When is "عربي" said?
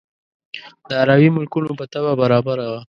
1.01-1.29